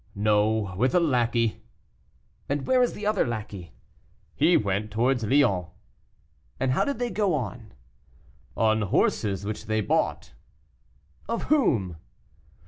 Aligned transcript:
"No, 0.15 0.73
with 0.77 0.95
a 0.95 0.99
lackey." 0.99 1.61
"And 2.49 2.65
where 2.65 2.81
is 2.81 2.93
the 2.93 3.05
other 3.05 3.23
lackey?" 3.23 3.73
"He 4.33 4.57
went 4.57 4.89
towards 4.89 5.23
Lyons." 5.23 5.67
"And 6.59 6.71
how 6.71 6.83
did 6.85 6.97
they 6.97 7.11
go 7.11 7.35
on?" 7.35 7.73
"On 8.57 8.81
horses 8.81 9.45
which 9.45 9.67
they 9.67 9.79
bought." 9.79 10.33
"Of 11.29 11.43
whom?" 11.53 11.97